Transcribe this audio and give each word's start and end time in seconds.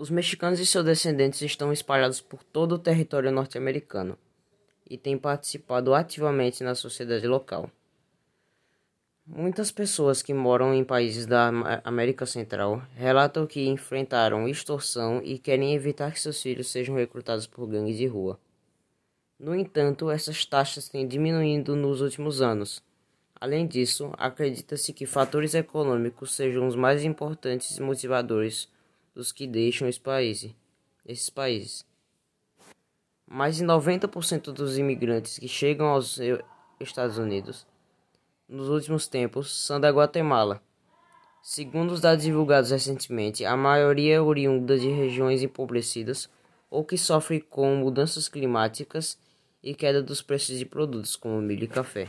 Os 0.00 0.10
mexicanos 0.10 0.60
e 0.60 0.64
seus 0.64 0.84
descendentes 0.84 1.42
estão 1.42 1.72
espalhados 1.72 2.20
por 2.20 2.44
todo 2.44 2.76
o 2.76 2.78
território 2.78 3.32
norte-americano 3.32 4.16
e 4.88 4.96
têm 4.96 5.18
participado 5.18 5.92
ativamente 5.92 6.62
na 6.62 6.76
sociedade 6.76 7.26
local. 7.26 7.68
Muitas 9.26 9.72
pessoas 9.72 10.22
que 10.22 10.32
moram 10.32 10.72
em 10.72 10.84
países 10.84 11.26
da 11.26 11.50
América 11.82 12.26
Central 12.26 12.80
relatam 12.94 13.44
que 13.44 13.66
enfrentaram 13.66 14.48
extorsão 14.48 15.20
e 15.20 15.36
querem 15.36 15.74
evitar 15.74 16.12
que 16.12 16.20
seus 16.20 16.40
filhos 16.40 16.70
sejam 16.70 16.94
recrutados 16.94 17.48
por 17.48 17.66
gangues 17.66 17.98
de 17.98 18.06
rua. 18.06 18.38
No 19.36 19.52
entanto, 19.52 20.12
essas 20.12 20.44
taxas 20.44 20.88
têm 20.88 21.08
diminuído 21.08 21.74
nos 21.74 22.00
últimos 22.00 22.40
anos. 22.40 22.80
Além 23.40 23.66
disso, 23.66 24.12
acredita-se 24.16 24.92
que 24.92 25.06
fatores 25.06 25.54
econômicos 25.54 26.36
sejam 26.36 26.68
os 26.68 26.76
mais 26.76 27.02
importantes 27.02 27.80
motivadores 27.80 28.68
dos 29.18 29.32
que 29.32 29.48
deixam 29.48 29.88
esse 29.88 29.98
país, 29.98 30.48
esses 31.04 31.28
países. 31.28 31.84
Mais 33.26 33.56
de 33.56 33.64
90% 33.64 34.52
dos 34.52 34.78
imigrantes 34.78 35.40
que 35.40 35.48
chegam 35.48 35.88
aos 35.88 36.20
Estados 36.78 37.18
Unidos 37.18 37.66
nos 38.48 38.68
últimos 38.68 39.08
tempos 39.08 39.66
são 39.66 39.80
da 39.80 39.90
Guatemala. 39.90 40.62
Segundo 41.42 41.90
os 41.90 42.00
dados 42.00 42.22
divulgados 42.22 42.70
recentemente, 42.70 43.44
a 43.44 43.56
maioria 43.56 44.14
é 44.14 44.20
oriunda 44.20 44.78
de 44.78 44.88
regiões 44.88 45.42
empobrecidas 45.42 46.30
ou 46.70 46.84
que 46.84 46.96
sofrem 46.96 47.40
com 47.40 47.74
mudanças 47.74 48.28
climáticas 48.28 49.18
e 49.60 49.74
queda 49.74 50.00
dos 50.00 50.22
preços 50.22 50.56
de 50.56 50.64
produtos 50.64 51.16
como 51.16 51.42
milho 51.42 51.64
e 51.64 51.68
café. 51.68 52.08